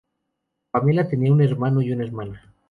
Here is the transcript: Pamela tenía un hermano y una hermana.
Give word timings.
Pamela 0.71 1.07
tenía 1.07 1.31
un 1.31 1.43
hermano 1.43 1.83
y 1.83 1.91
una 1.91 2.03
hermana. 2.05 2.51